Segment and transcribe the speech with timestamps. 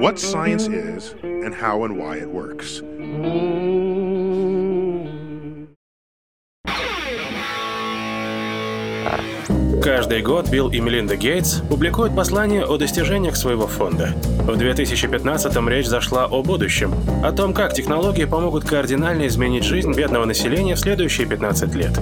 [0.00, 2.82] what science is and how and why it works.
[9.82, 14.14] Каждый год Билл и Мелинда Гейтс публикуют послания о достижениях своего фонда.
[14.40, 16.92] В 2015-м речь зашла о будущем,
[17.22, 21.98] о том, как технологии помогут кардинально изменить жизнь бедного населения в следующие 15 лет.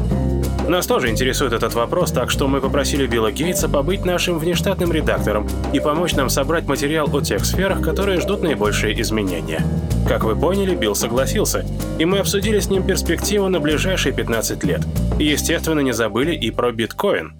[0.68, 5.46] Нас тоже интересует этот вопрос, так что мы попросили Билла Гейтса побыть нашим внештатным редактором
[5.74, 9.62] и помочь нам собрать материал о тех сферах, которые ждут наибольшие изменения.
[10.08, 11.66] Как вы поняли, Билл согласился,
[11.98, 14.80] и мы обсудили с ним перспективу на ближайшие 15 лет.
[15.18, 17.34] И, естественно, не забыли и про биткоин.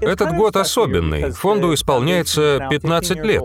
[0.00, 1.30] Этот год особенный.
[1.30, 3.44] Фонду исполняется 15 лет.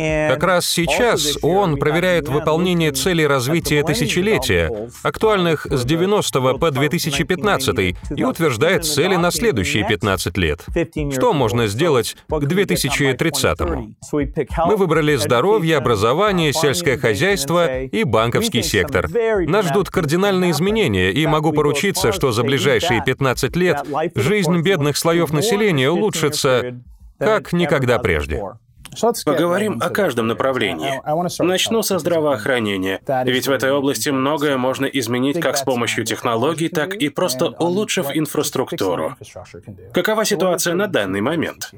[0.00, 7.78] Как раз сейчас ООН проверяет выполнение целей развития тысячелетия, актуальных с 90 по 2015,
[8.16, 10.64] и утверждает цели на следующие 15 лет.
[11.12, 13.60] Что можно сделать к 2030?
[13.60, 19.06] Мы выбрали здоровье, образование, сельское хозяйство и банковский сектор.
[19.46, 23.84] Нас ждут кардинальные изменения, и могу поручиться, что за ближайшие 15 лет
[24.14, 26.80] жизнь бедных слоев населения улучшится
[27.18, 28.42] как никогда прежде.
[29.24, 31.00] Поговорим о каждом направлении.
[31.42, 36.94] Начну со здравоохранения, ведь в этой области многое можно изменить как с помощью технологий, так
[36.94, 39.16] и просто улучшив инфраструктуру.
[39.92, 41.72] Какова ситуация на данный момент?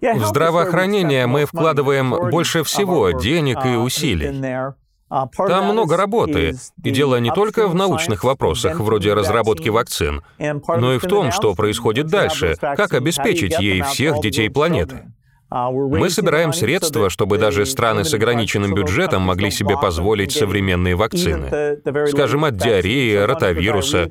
[0.00, 1.26] В здравоохранение.
[1.26, 4.74] Мы вкладываем больше всего денег и усилий.
[5.08, 10.98] Там много работы, и дело не только в научных вопросах, вроде разработки вакцин, но и
[10.98, 15.12] в том, что происходит дальше, как обеспечить ей всех детей планеты.
[15.50, 21.78] Мы собираем средства, чтобы даже страны с ограниченным бюджетом могли себе позволить современные вакцины.
[22.08, 24.10] Скажем, от диареи, ротавируса.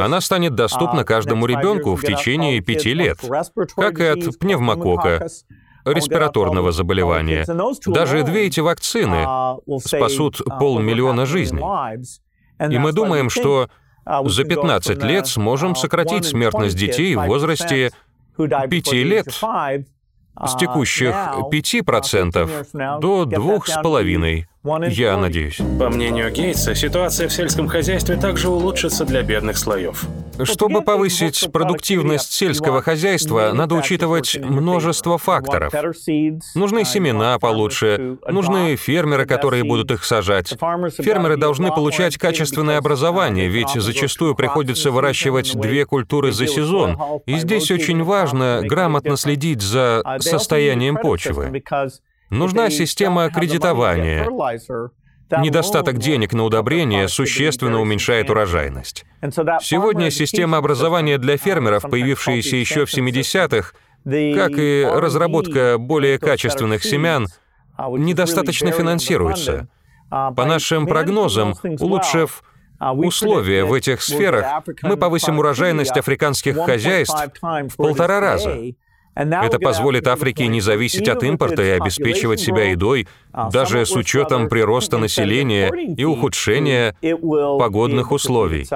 [0.00, 3.18] Она станет доступна каждому ребенку в течение пяти лет,
[3.76, 5.28] как и от пневмокока,
[5.84, 7.44] респираторного заболевания.
[7.86, 9.26] Даже две эти вакцины
[9.84, 11.62] спасут полмиллиона жизней.
[12.58, 13.68] И мы думаем, что
[14.06, 17.90] за 15 лет сможем сократить смертность детей в возрасте
[18.38, 19.26] 5 лет
[20.46, 21.14] с текущих
[21.50, 24.44] 5% до 2,5%.
[24.64, 25.58] Я надеюсь.
[25.78, 30.06] По мнению Гейтса, ситуация в сельском хозяйстве также улучшится для бедных слоев.
[30.42, 35.72] Чтобы повысить продуктивность сельского хозяйства, надо учитывать множество факторов.
[36.54, 40.54] Нужны семена получше, нужны фермеры, которые будут их сажать.
[40.98, 46.98] Фермеры должны получать качественное образование, ведь зачастую приходится выращивать две культуры за сезон.
[47.26, 51.62] И здесь очень важно грамотно следить за состоянием почвы.
[52.30, 54.28] Нужна система кредитования.
[55.38, 59.04] Недостаток денег на удобрение существенно уменьшает урожайность.
[59.60, 63.72] Сегодня система образования для фермеров, появившаяся еще в 70-х,
[64.04, 67.26] как и разработка более качественных семян,
[67.78, 69.68] недостаточно финансируется.
[70.10, 72.42] По нашим прогнозам, улучшив
[72.80, 78.56] условия в этих сферах, мы повысим урожайность африканских хозяйств в полтора раза.
[79.14, 83.06] Это позволит Африке не зависеть от импорта и обеспечивать себя едой,
[83.52, 88.66] даже с учетом прироста населения и ухудшения погодных условий.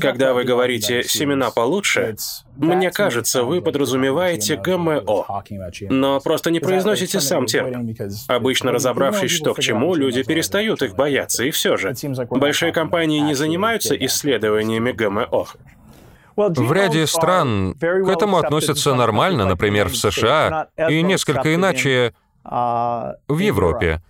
[0.00, 2.16] Когда вы говорите «семена получше»,
[2.56, 5.02] мне кажется, вы подразумеваете ГМО,
[5.88, 7.96] но просто не произносите сам термин.
[8.28, 11.94] Обычно разобравшись, что к чему, люди перестают их бояться, и все же.
[12.30, 15.46] Большие компании не занимаются исследованиями ГМО.
[16.36, 22.14] В ряде стран к этому относятся нормально, например, в США, и несколько иначе
[22.44, 24.02] в Европе.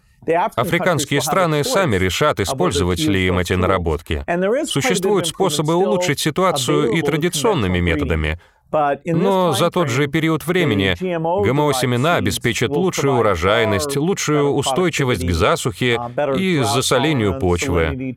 [0.55, 4.25] Африканские страны сами решат, использовать ли им эти наработки.
[4.67, 8.39] Существуют способы улучшить ситуацию и традиционными методами,
[9.05, 15.99] но за тот же период времени ГМО-семена обеспечат лучшую урожайность, лучшую устойчивость к засухе
[16.37, 18.17] и засолению почвы.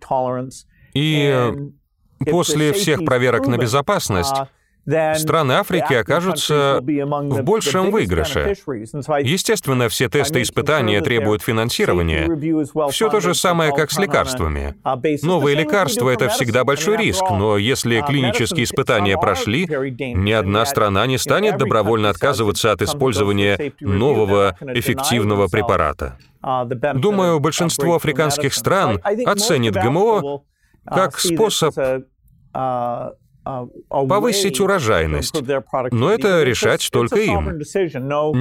[0.93, 1.53] И
[2.25, 4.35] После всех проверок на безопасность
[5.15, 8.55] страны Африки окажутся в большем выигрыше.
[9.21, 12.29] Естественно, все тесты и испытания требуют финансирования.
[12.89, 14.75] Все то же самое, как с лекарствами.
[15.23, 21.17] Новые лекарства— это всегда большой риск, но если клинические испытания прошли, ни одна страна не
[21.17, 26.17] станет добровольно отказываться от использования нового эффективного препарата.
[26.95, 30.41] Думаю, большинство африканских стран оценит ГМО
[30.85, 31.73] как способ
[33.89, 35.35] повысить урожайность.
[35.91, 37.59] Но это решать только им.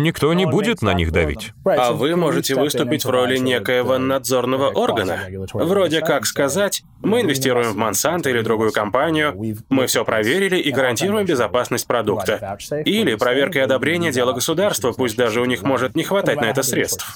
[0.03, 1.53] Никто не будет на них давить.
[1.65, 5.19] А вы можете выступить в роли некоего надзорного органа.
[5.53, 9.35] Вроде как сказать, мы инвестируем в Монсанто или другую компанию,
[9.69, 12.57] мы все проверили и гарантируем безопасность продукта.
[12.85, 16.63] Или проверка и одобрение дела государства, пусть даже у них может не хватать на это
[16.63, 17.07] средств.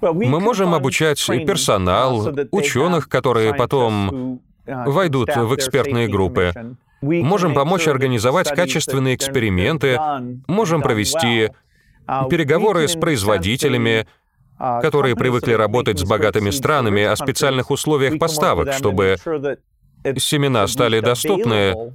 [0.00, 4.42] Мы можем обучать персонал, ученых, которые потом
[4.86, 6.52] войдут в экспертные группы.
[7.02, 9.98] Можем помочь организовать качественные эксперименты,
[10.46, 11.50] можем провести
[12.28, 14.06] переговоры с производителями,
[14.58, 19.16] которые привыкли работать с богатыми странами о специальных условиях поставок, чтобы
[20.16, 21.94] семена стали доступны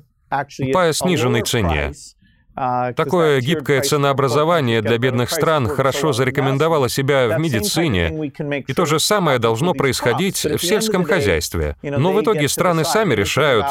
[0.73, 1.91] по сниженной цене.
[2.55, 8.31] Такое гибкое ценообразование для бедных стран хорошо зарекомендовало себя в медицине,
[8.67, 11.75] и то же самое должно происходить в сельском хозяйстве.
[11.81, 13.65] Но в итоге страны сами решают,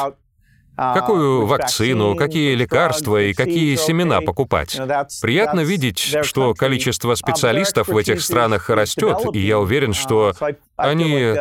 [0.75, 4.79] какую вакцину, какие лекарства и какие семена покупать.
[5.21, 10.33] Приятно видеть, что количество специалистов в этих странах растет, и я уверен, что
[10.75, 11.35] они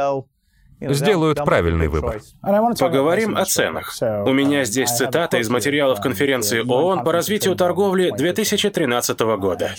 [0.81, 2.21] сделают правильный выбор.
[2.43, 3.95] Поговорим о ценах.
[4.01, 9.71] У меня здесь цитата из материалов конференции ООН по развитию торговли 2013 года.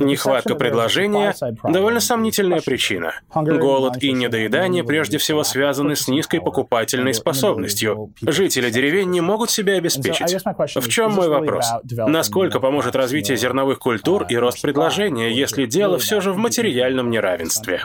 [0.00, 1.34] Нехватка предложения–
[1.64, 3.12] довольно сомнительная причина.
[3.34, 8.12] Голод и недоедание прежде всего связаны с низкой покупательной способностью.
[8.20, 10.44] Жители деревень не могут себя обеспечить.
[10.74, 11.66] В чем мой вопрос?
[11.90, 17.82] Насколько поможет развитие зерновых культур и рост предложения, если дело все же в материальном неравенстве?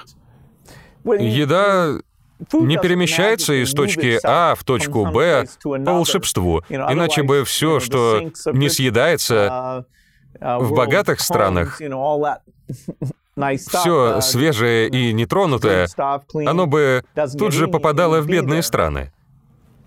[1.06, 1.98] Еда
[2.52, 8.70] не перемещается из точки А в точку Б по волшебству, иначе бы все, что не
[8.70, 9.86] съедается
[10.40, 11.80] в богатых странах,
[13.58, 15.88] все свежее и нетронутое,
[16.46, 17.04] оно бы
[17.38, 19.12] тут же попадало в бедные страны.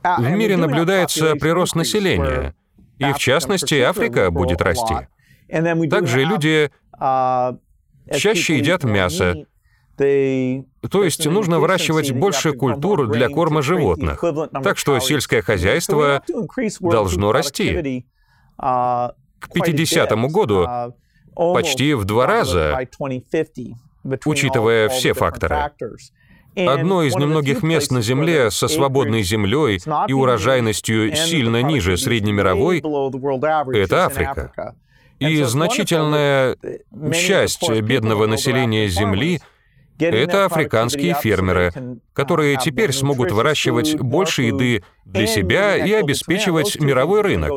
[0.02, 2.54] В мире наблюдается прирост населения,
[2.98, 4.94] и в частности Африка будет расти.
[5.90, 6.70] Также люди
[8.12, 9.46] чаще едят мясо,
[9.96, 14.22] то есть нужно выращивать больше культур для корма животных.
[14.62, 16.22] Так что сельское хозяйство
[16.80, 18.04] должно расти.
[18.58, 20.66] К 50 году
[21.34, 22.78] почти в два раза,
[24.24, 25.70] учитывая все факторы.
[26.56, 29.78] Одно из немногих мест на Земле со свободной землей
[30.08, 32.78] и урожайностью сильно ниже среднемировой—
[33.78, 34.74] это Африка.
[35.18, 36.56] И значительная
[37.14, 39.40] часть бедного населения Земли—
[39.98, 41.72] это африканские фермеры,
[42.12, 47.52] которые теперь смогут выращивать больше еды для себя и обеспечивать мировой рынок.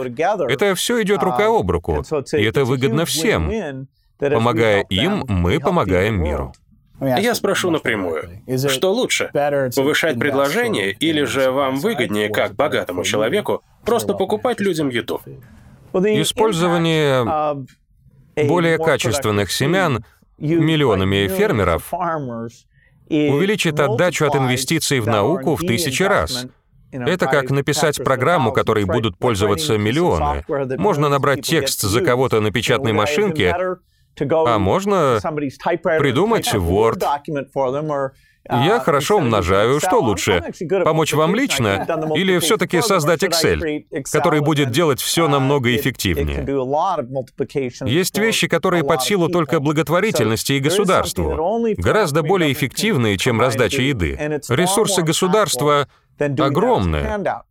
[0.50, 2.03] Это все идет рука об руку,
[2.33, 3.88] и это выгодно всем.
[4.18, 6.53] Помогая им, мы помогаем миру.
[7.00, 14.13] Я спрошу напрямую, что лучше, повышать предложение или же вам выгоднее, как богатому человеку, просто
[14.13, 15.21] покупать людям еду?
[15.94, 17.65] Использование
[18.36, 20.03] более качественных семян—
[20.39, 21.94] миллионами фермеров
[23.09, 26.45] увеличит отдачу от инвестиций в науку в тысячи раз.
[26.91, 30.44] Это как написать программу, которой будут пользоваться миллионы.
[30.77, 33.56] Можно набрать текст за кого-то на печатной машинке,
[34.19, 35.19] а можно
[35.83, 37.03] придумать Word
[38.50, 39.80] я а, хорошо умножаю.
[39.80, 40.44] Что лучше?
[40.83, 46.45] Помочь вам лично или все-таки создать Excel, который будет делать все uh, намного эффективнее?
[47.86, 54.41] Есть вещи, которые под силу только благотворительности и государству, гораздо более эффективные, чем раздача еды.
[54.50, 55.88] Ресурсы государства
[56.19, 57.07] огромны,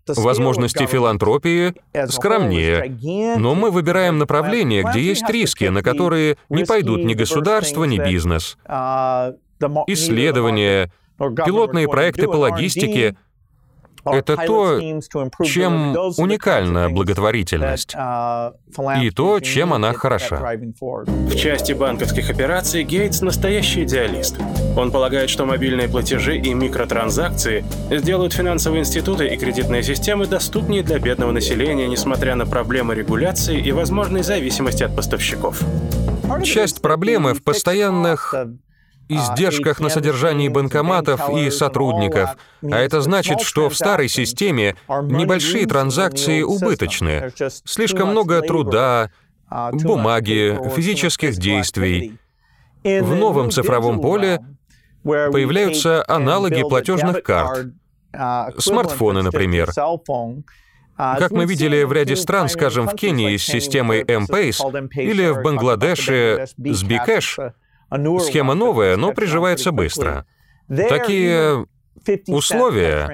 [0.06, 1.75] возможности филантропии
[2.08, 7.99] скромнее, но мы выбираем направление, где есть риски, на которые не пойдут ни государство, ни
[7.99, 8.56] бизнес.
[9.61, 13.17] Uh, исследования, пилотные проекты по логистике—
[14.05, 14.81] это то,
[15.45, 20.41] чем уникальна благотворительность, и то, чем она хороша.
[20.81, 24.38] В части банковских операций Гейтс— настоящий идеалист.
[24.77, 30.99] Он полагает, что мобильные платежи и микротранзакции сделают финансовые институты и кредитные системы доступнее для
[30.99, 35.61] бедного населения, несмотря на проблемы регуляции и возможной зависимости от поставщиков.
[36.45, 38.35] Часть проблемы в постоянных
[39.09, 46.43] издержках на содержании банкоматов и сотрудников, а это значит, что в старой системе небольшие транзакции
[46.43, 47.33] убыточны,
[47.65, 49.11] слишком много труда,
[49.73, 52.19] бумаги, физических действий.
[52.85, 54.41] В новом цифровом поле
[55.03, 57.69] появляются аналоги платежных карт,
[58.59, 59.73] смартфоны, например.
[60.97, 66.47] Как мы видели в ряде стран, скажем, в Кении с системой M-Pay или в Бангладеше
[66.57, 67.53] с Bcash,
[67.90, 70.26] Схема новая, но приживается быстро.
[70.68, 71.66] Такие
[72.28, 73.09] условия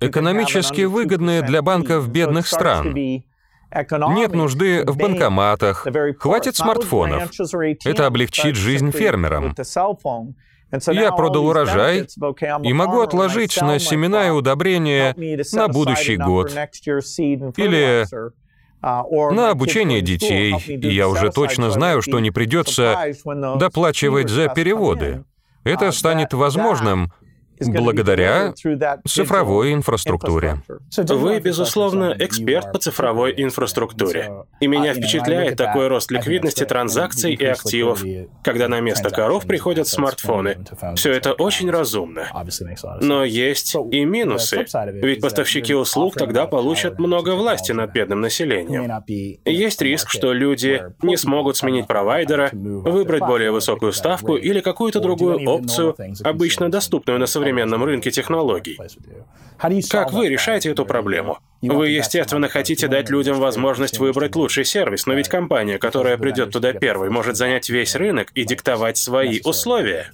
[0.00, 2.94] экономически выгодные для банков бедных стран.
[2.94, 5.86] Нет нужды в банкоматах,
[6.18, 7.30] хватит смартфонов.
[7.84, 9.54] Это облегчит жизнь фермерам.
[10.88, 12.08] Я продал урожай
[12.62, 15.14] и могу отложить на семена и удобрения
[15.52, 16.50] на будущий год.
[17.56, 18.06] Или
[18.84, 23.12] на обучение детей, и я уже точно знаю, что не придется
[23.56, 25.24] доплачивать за переводы.
[25.64, 27.12] Это станет возможным
[27.60, 28.52] благодаря
[29.06, 30.62] цифровой инфраструктуре.
[30.96, 34.30] Вы, безусловно, эксперт по цифровой инфраструктуре.
[34.60, 38.02] И меня впечатляет такой рост ликвидности транзакций и активов,
[38.42, 40.58] когда на место коров приходят смартфоны.
[40.96, 42.26] Все это очень разумно.
[43.00, 44.66] Но есть и минусы.
[45.02, 48.90] Ведь поставщики услуг тогда получат много власти над бедным населением.
[49.44, 55.48] Есть риск, что люди не смогут сменить провайдера, выбрать более высокую ставку или какую-то другую
[55.48, 58.78] опцию, обычно доступную на современном современном рынке технологий.
[59.90, 61.38] Как вы решаете эту проблему?
[61.62, 66.72] Вы, естественно, хотите дать людям возможность выбрать лучший сервис, но ведь компания, которая придет туда
[66.72, 70.10] первой, может занять весь рынок и диктовать свои условия.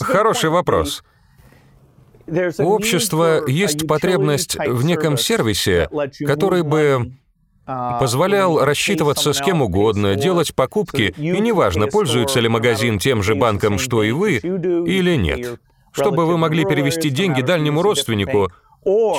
[0.00, 1.04] Хороший вопрос.
[2.26, 5.88] У общества есть потребность в неком сервисе,
[6.24, 7.12] который бы
[7.64, 13.78] позволял рассчитываться с кем угодно, делать покупки, и неважно, пользуется ли магазин тем же банком,
[13.78, 15.60] что и вы, или нет
[15.92, 18.50] чтобы вы могли перевести деньги дальнему родственнику,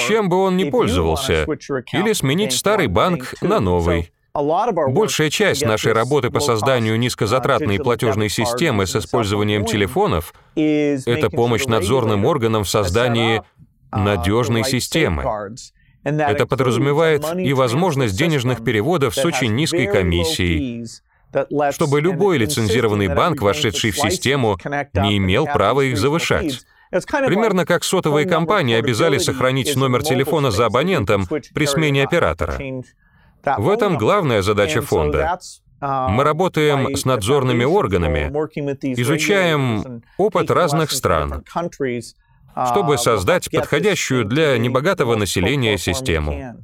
[0.07, 4.11] чем бы он ни пользовался, или сменить старый банк на новый.
[4.35, 12.25] Большая часть нашей работы по созданию низкозатратной платежной системы с использованием телефонов— это помощь надзорным
[12.25, 13.43] органам в создании
[13.91, 15.23] надежной системы.
[16.03, 20.85] Это подразумевает и возможность денежных переводов с очень низкой комиссией,
[21.71, 24.57] чтобы любой лицензированный банк, вошедший в систему,
[24.93, 26.61] не имел права их завышать.
[26.91, 32.59] Примерно как сотовые компании обязали сохранить номер телефона за абонентом при смене оператора.
[33.57, 35.39] В этом главная задача фонда.
[35.81, 38.31] Мы работаем с надзорными органами,
[39.01, 41.43] изучаем опыт разных стран,
[42.67, 46.57] чтобы создать подходящую для небогатого населения систему.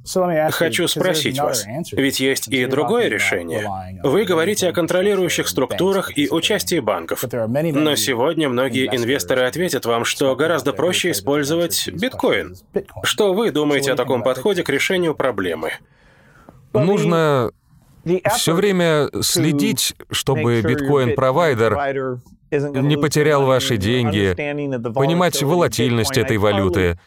[0.51, 3.69] Хочу спросить вас, ведь есть и другое решение.
[4.03, 7.23] Вы говорите о контролирующих структурах и участии банков.
[7.31, 12.55] Но сегодня многие инвесторы ответят вам, что гораздо проще использовать биткоин.
[13.03, 15.71] Что вы думаете о таком подходе к решению проблемы?
[16.73, 17.51] Нужно
[18.35, 22.19] все время следить, чтобы биткоин-провайдер
[22.51, 24.33] не потерял ваши деньги,
[24.93, 26.99] понимать волатильность этой валюты.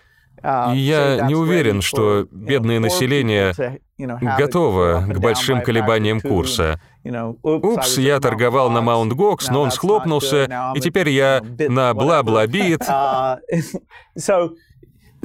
[0.75, 3.55] И я не уверен, что бедное население
[3.97, 6.81] готово к большим колебаниям курса.
[7.43, 12.83] Упс, я торговал на Маунт Гокс, но он схлопнулся, и теперь я на бла-бла-бит.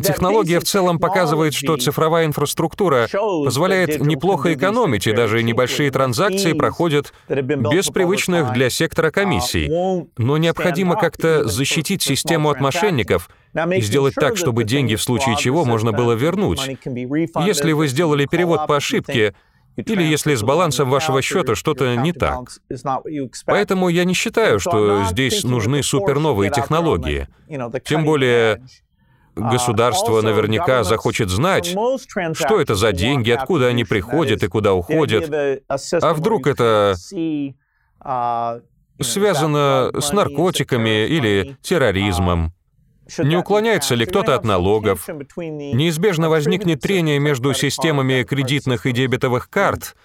[0.01, 7.13] Технология в целом показывает, что цифровая инфраструктура позволяет неплохо экономить, и даже небольшие транзакции проходят
[7.27, 9.67] без привычных для сектора комиссий.
[10.17, 13.29] Но необходимо как-то защитить систему от мошенников
[13.73, 16.61] и сделать так, чтобы деньги в случае чего можно было вернуть.
[17.45, 19.33] Если вы сделали перевод по ошибке,
[19.77, 22.49] или если с балансом вашего счета что-то не так.
[23.45, 27.27] Поэтому я не считаю, что здесь нужны суперновые технологии.
[27.85, 28.61] Тем более
[29.37, 35.29] государство наверняка захочет знать, что это за деньги, откуда они приходят и куда уходят.
[35.69, 36.95] А вдруг это
[38.03, 38.61] uh,
[39.01, 42.53] связано с наркотиками или терроризмом?
[43.19, 45.07] Не уклоняется ли кто-то от налогов?
[45.07, 49.95] Неизбежно возникнет трение между системами кредитных и дебетовых карт,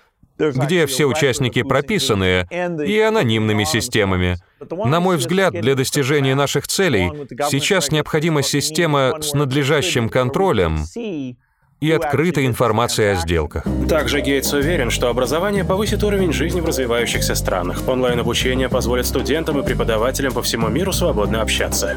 [0.51, 2.47] где все участники прописаны,
[2.87, 4.39] и анонимными системами.
[4.71, 7.11] На мой взгляд, для достижения наших целей
[7.51, 13.65] сейчас необходима система с надлежащим контролем и открытой информацией о сделках.
[13.89, 17.89] Также Гейтс уверен, что образование повысит уровень жизни в развивающихся странах.
[17.89, 21.97] Онлайн-обучение позволит студентам и преподавателям по всему миру свободно общаться.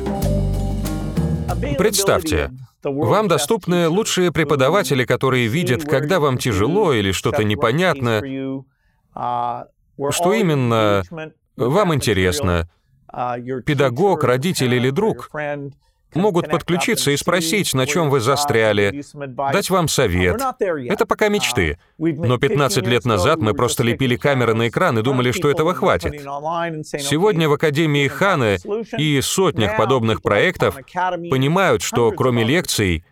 [1.77, 2.49] Представьте,
[2.91, 8.21] вам доступны лучшие преподаватели, которые видят, когда вам тяжело или что-то непонятно,
[9.13, 11.03] что именно
[11.57, 12.69] вам интересно.
[13.65, 15.29] Педагог, родитель или друг
[16.15, 20.41] могут подключиться и спросить, на чем вы застряли, дать вам совет.
[20.59, 21.77] Это пока мечты.
[21.97, 26.21] Но 15 лет назад мы просто лепили камеры на экран и думали, что этого хватит.
[26.21, 28.57] Сегодня в Академии Ханы
[28.97, 33.03] и сотнях подобных проектов понимают, что кроме лекций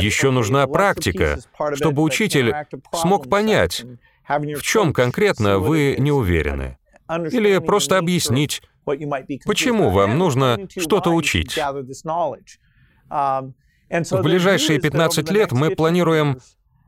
[0.00, 1.38] еще нужна практика,
[1.74, 2.54] чтобы учитель
[2.92, 3.84] смог понять,
[4.28, 6.78] в чем конкретно вы не уверены.
[7.30, 8.62] Или просто объяснить,
[9.44, 11.58] почему вам нужно что-то учить.
[13.10, 16.38] В ближайшие 15 лет мы планируем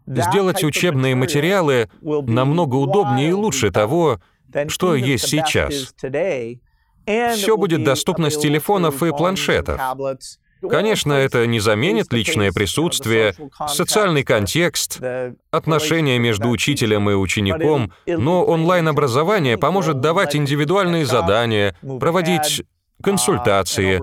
[0.06, 4.20] сделать учебные материалы намного удобнее и лучше того,
[4.68, 5.94] что есть сейчас.
[7.06, 9.80] Все будет доступно с телефонов и планшетов.
[10.68, 13.34] Конечно, это не заменит личное присутствие,
[13.68, 15.00] социальный контекст,
[15.50, 22.64] отношения между учителем и учеником, но онлайн-образование поможет давать индивидуальные задания, проводить
[23.02, 24.02] консультации,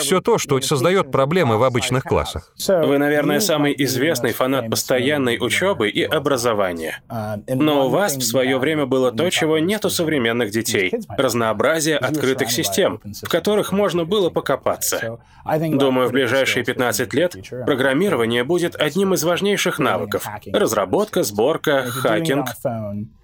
[0.00, 2.52] все то, что создает проблемы в обычных классах.
[2.66, 7.02] Вы, наверное, самый известный фанат постоянной учебы и образования.
[7.48, 12.50] Но у вас в свое время было то, чего нет у современных детей— разнообразие открытых
[12.50, 15.18] систем, в которых можно было покопаться.
[15.44, 20.26] Думаю, в ближайшие 15 лет программирование будет одним из важнейших навыков.
[20.52, 22.48] Разработка, сборка, хакинг.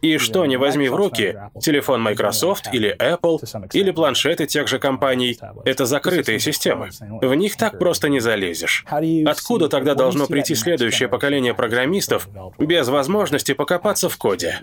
[0.01, 3.39] И что не возьми в руки, телефон Microsoft или Apple,
[3.73, 6.91] или планшеты тех же компаний, компаний— это закрытые системы.
[7.01, 8.85] В них так просто не залезешь.
[9.27, 12.29] Откуда тогда должно прийти следующее поколение программистов
[12.59, 14.61] без возможности покопаться в коде?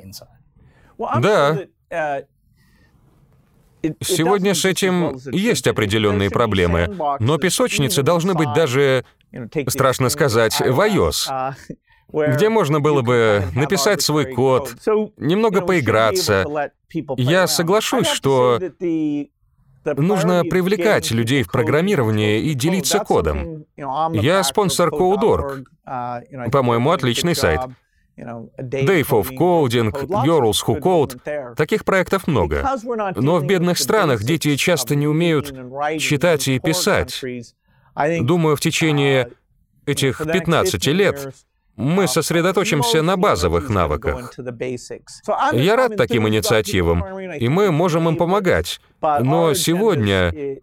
[0.98, 1.58] Да.
[4.02, 9.06] Сегодня с этим есть определенные проблемы, но песочницы должны быть даже,
[9.68, 11.54] страшно сказать, в iOS,
[12.36, 14.76] где можно было бы написать свой код,
[15.16, 16.74] немного поиграться.
[17.16, 18.60] Я соглашусь, что
[19.86, 23.66] Нужно привлекать людей в программирование и делиться кодом.
[24.14, 25.68] Я спонсор Code.org.
[26.52, 27.62] По-моему, отличный сайт.
[28.18, 31.56] Dave of Coding, Girls Who Code.
[31.56, 32.68] Таких проектов много.
[33.16, 35.48] Но в бедных странах дети часто не умеют
[36.00, 37.22] читать и писать.
[38.22, 39.32] Думаю, в течение
[39.86, 41.34] этих 15 лет
[41.80, 44.34] мы сосредоточимся на базовых навыках.
[45.54, 47.04] Я рад таким инициативам,
[47.36, 48.82] и мы можем им помогать.
[49.02, 50.60] Но сегодня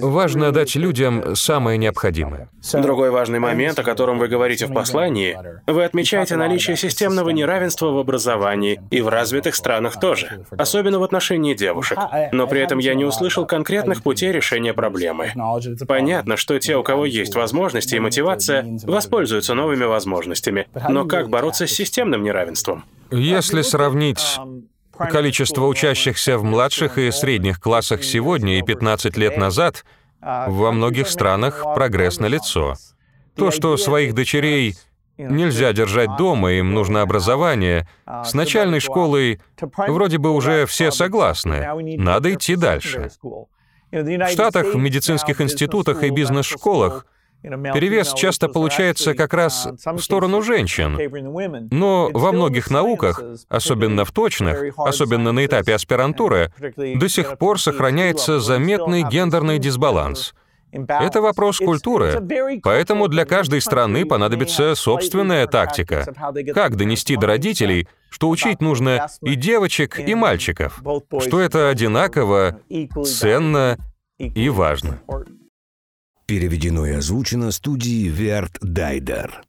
[0.00, 2.48] Важно дать людям самое необходимое.
[2.72, 7.98] Другой важный момент, о котором вы говорите в послании, вы отмечаете наличие системного неравенства в
[7.98, 11.98] образовании и в развитых странах тоже, особенно в отношении девушек.
[12.32, 15.32] Но при этом я не услышал конкретных путей решения проблемы.
[15.88, 20.68] Понятно, что те, у кого есть возможности и мотивация, воспользуются новыми возможностями.
[20.88, 22.84] Но как бороться с системным неравенством?
[23.10, 24.38] Если сравнить
[25.08, 29.84] Количество учащихся в младших и средних классах сегодня и 15 лет назад
[30.20, 32.74] во многих странах прогресс налицо.
[33.36, 34.74] То, что своих дочерей
[35.16, 42.34] нельзя держать дома, им нужно образование, с начальной школой вроде бы уже все согласны, надо
[42.34, 43.10] идти дальше.
[43.90, 47.06] В Штатах, в медицинских институтах и бизнес-школах
[47.42, 50.98] Перевес часто получается как раз в сторону женщин.
[51.70, 58.40] Но во многих науках, особенно в точных, особенно на этапе аспирантуры, до сих пор сохраняется
[58.40, 60.34] заметный гендерный дисбаланс.
[60.72, 62.22] Это вопрос культуры,
[62.62, 66.06] поэтому для каждой страны понадобится собственная тактика.
[66.54, 70.82] Как донести до родителей, что учить нужно и девочек, и мальчиков,
[71.20, 72.60] что это одинаково,
[73.04, 73.78] ценно
[74.18, 75.00] и важно.
[76.30, 79.42] Переведено и озвучено студией Верт Дайдер.